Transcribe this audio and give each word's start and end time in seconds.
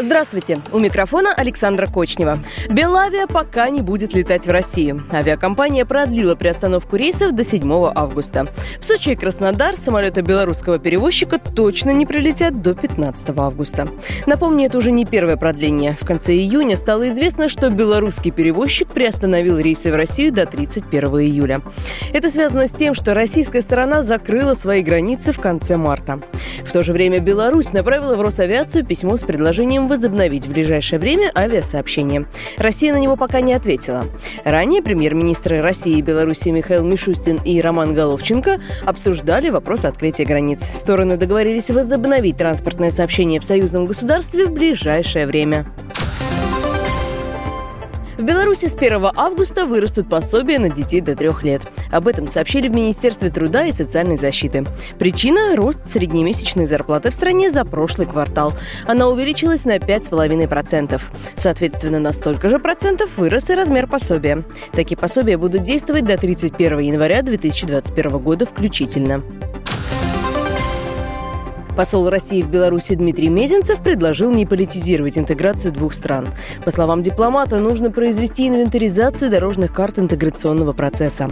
Здравствуйте. 0.00 0.60
У 0.72 0.78
микрофона 0.78 1.34
Александра 1.34 1.86
Кочнева. 1.86 2.38
Белавия 2.70 3.26
пока 3.26 3.68
не 3.68 3.82
будет 3.82 4.14
летать 4.14 4.46
в 4.46 4.50
Россию. 4.50 5.02
Авиакомпания 5.12 5.84
продлила 5.84 6.36
приостановку 6.36 6.94
рейсов 6.94 7.32
до 7.32 7.42
7 7.42 7.90
августа. 7.96 8.46
В 8.78 8.84
Сочи 8.84 9.10
и 9.10 9.16
Краснодар 9.16 9.76
самолеты 9.76 10.20
белорусского 10.20 10.78
перевозчика 10.78 11.40
точно 11.40 11.90
не 11.90 12.06
прилетят 12.06 12.62
до 12.62 12.74
15 12.74 13.30
августа. 13.36 13.88
Напомню, 14.26 14.66
это 14.66 14.78
уже 14.78 14.92
не 14.92 15.04
первое 15.04 15.36
продление. 15.36 15.96
В 16.00 16.06
конце 16.06 16.32
июня 16.32 16.76
стало 16.76 17.08
известно, 17.08 17.48
что 17.48 17.68
белорусский 17.68 18.30
перевозчик 18.30 18.86
приостановил 18.86 19.58
рейсы 19.58 19.90
в 19.90 19.96
Россию 19.96 20.32
до 20.32 20.46
31 20.46 21.08
июля. 21.22 21.60
Это 22.12 22.30
связано 22.30 22.68
с 22.68 22.72
тем, 22.72 22.94
что 22.94 23.14
российская 23.14 23.62
сторона 23.62 24.02
закрыла 24.02 24.54
свои 24.54 24.82
границы 24.82 25.32
в 25.32 25.40
конце 25.40 25.76
марта. 25.76 26.20
В 26.64 26.70
то 26.70 26.84
же 26.84 26.92
время 26.92 27.18
Беларусь 27.18 27.72
направила 27.72 28.14
в 28.14 28.20
Росавиацию 28.20 28.86
письмо 28.86 29.16
с 29.16 29.24
предложением 29.24 29.87
возобновить 29.88 30.46
в 30.46 30.52
ближайшее 30.52 31.00
время 31.00 31.32
авиасообщение. 31.34 32.26
Россия 32.58 32.92
на 32.92 32.98
него 32.98 33.16
пока 33.16 33.40
не 33.40 33.54
ответила. 33.54 34.06
Ранее 34.44 34.82
премьер-министры 34.82 35.60
России 35.60 35.98
и 35.98 36.02
Беларуси 36.02 36.50
Михаил 36.50 36.84
Мишустин 36.84 37.40
и 37.44 37.60
Роман 37.60 37.94
Головченко 37.94 38.58
обсуждали 38.84 39.50
вопрос 39.50 39.84
открытия 39.84 40.24
границ. 40.24 40.62
Стороны 40.74 41.16
договорились 41.16 41.70
возобновить 41.70 42.36
транспортное 42.36 42.90
сообщение 42.90 43.40
в 43.40 43.44
союзном 43.44 43.86
государстве 43.86 44.46
в 44.46 44.52
ближайшее 44.52 45.26
время. 45.26 45.66
В 48.18 48.22
Беларуси 48.24 48.66
с 48.66 48.74
1 48.74 49.12
августа 49.14 49.64
вырастут 49.64 50.08
пособия 50.08 50.58
на 50.58 50.68
детей 50.68 51.00
до 51.00 51.14
трех 51.14 51.44
лет. 51.44 51.62
Об 51.92 52.08
этом 52.08 52.26
сообщили 52.26 52.66
в 52.66 52.74
Министерстве 52.74 53.30
труда 53.30 53.66
и 53.66 53.72
социальной 53.72 54.16
защиты. 54.16 54.64
Причина– 54.98 55.54
рост 55.56 55.86
среднемесячной 55.86 56.66
зарплаты 56.66 57.10
в 57.10 57.14
стране 57.14 57.48
за 57.48 57.64
прошлый 57.64 58.08
квартал. 58.08 58.54
Она 58.88 59.06
увеличилась 59.06 59.64
на 59.64 59.76
5,5%. 59.76 61.00
Соответственно, 61.36 62.00
на 62.00 62.12
столько 62.12 62.48
же 62.48 62.58
процентов 62.58 63.08
вырос 63.16 63.50
и 63.50 63.54
размер 63.54 63.86
пособия. 63.86 64.44
Такие 64.72 64.96
пособия 64.96 65.36
будут 65.36 65.62
действовать 65.62 66.04
до 66.04 66.16
31 66.16 66.80
января 66.80 67.22
2021 67.22 68.18
года 68.18 68.46
включительно. 68.46 69.22
Посол 71.78 72.08
России 72.08 72.42
в 72.42 72.50
Беларуси 72.50 72.96
Дмитрий 72.96 73.28
Мезенцев 73.28 73.80
предложил 73.80 74.32
не 74.32 74.46
политизировать 74.46 75.16
интеграцию 75.16 75.70
двух 75.70 75.92
стран. 75.92 76.26
По 76.64 76.72
словам 76.72 77.02
дипломата, 77.02 77.60
нужно 77.60 77.92
произвести 77.92 78.48
инвентаризацию 78.48 79.30
дорожных 79.30 79.72
карт 79.72 80.00
интеграционного 80.00 80.72
процесса. 80.72 81.28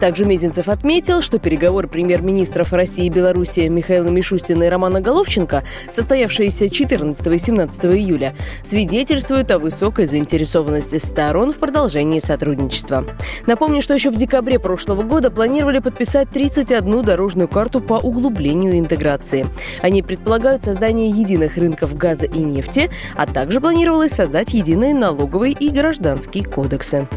Также 0.00 0.24
Мезенцев 0.24 0.68
отметил, 0.68 1.20
что 1.20 1.38
переговоры 1.38 1.86
премьер-министров 1.86 2.72
России 2.72 3.04
и 3.04 3.10
Беларуси 3.10 3.68
Михаила 3.68 4.08
Мишустина 4.08 4.62
и 4.62 4.68
Романа 4.70 5.02
Головченко, 5.02 5.64
состоявшиеся 5.90 6.70
14 6.70 7.26
и 7.26 7.38
17 7.38 7.84
июля, 7.84 8.32
свидетельствуют 8.62 9.50
о 9.50 9.58
высокой 9.58 10.06
заинтересованности 10.06 10.96
сторон 10.96 11.52
в 11.52 11.58
продолжении 11.58 12.20
сотрудничества. 12.20 13.04
Напомню, 13.44 13.82
что 13.82 13.92
еще 13.92 14.08
в 14.08 14.16
декабре 14.16 14.58
прошлого 14.58 15.02
года 15.02 15.30
планировали 15.30 15.80
подписать 15.80 16.30
31 16.30 17.02
дорожную 17.02 17.48
карту 17.48 17.82
по 17.82 17.98
углублению 17.98 18.78
интеграции. 18.78 19.44
Они 19.90 20.02
предполагают 20.02 20.62
создание 20.62 21.10
единых 21.10 21.56
рынков 21.56 21.96
газа 21.96 22.24
и 22.24 22.38
нефти, 22.38 22.90
а 23.16 23.26
также 23.26 23.60
планировалось 23.60 24.12
создать 24.12 24.54
единые 24.54 24.94
налоговые 24.94 25.52
и 25.52 25.68
гражданские 25.68 26.44
кодексы. 26.44 27.08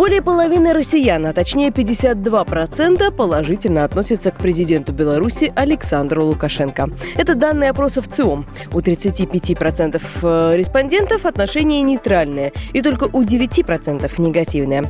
Более 0.00 0.22
половины 0.22 0.72
россиян, 0.72 1.26
а 1.26 1.34
точнее 1.34 1.68
52%, 1.68 3.10
положительно 3.10 3.84
относятся 3.84 4.30
к 4.30 4.38
президенту 4.38 4.94
Беларуси 4.94 5.52
Александру 5.54 6.24
Лукашенко. 6.24 6.88
Это 7.16 7.34
данные 7.34 7.68
опросов 7.68 8.08
ЦИОМ. 8.08 8.46
У 8.72 8.78
35% 8.78 10.00
э, 10.22 10.56
респондентов 10.56 11.26
отношения 11.26 11.82
нейтральные, 11.82 12.54
и 12.72 12.80
только 12.80 13.10
у 13.12 13.22
9% 13.22 14.10
негативные. 14.16 14.84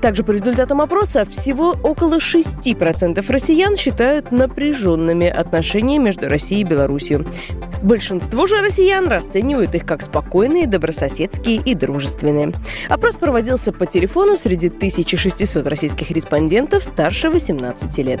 Также 0.00 0.22
по 0.22 0.30
результатам 0.30 0.80
опроса 0.80 1.24
всего 1.24 1.74
около 1.82 2.18
6% 2.18 3.32
россиян 3.32 3.76
считают 3.76 4.30
напряженными 4.30 5.26
отношения 5.26 5.98
между 5.98 6.28
Россией 6.28 6.60
и 6.60 6.64
Беларусью. 6.64 7.26
Большинство 7.82 8.46
же 8.46 8.60
россиян 8.60 9.08
расценивают 9.08 9.74
их 9.74 9.84
как 9.84 10.02
спокойные, 10.02 10.68
добрососедские 10.68 11.56
и 11.56 11.74
дружественные. 11.74 12.52
Опрос 12.88 13.16
проводился 13.16 13.72
по 13.72 13.86
телефону 13.86 14.36
среди 14.36 14.68
1600 14.68 15.66
российских 15.66 16.10
респондентов 16.10 16.84
старше 16.84 17.28
18 17.28 17.98
лет. 17.98 18.20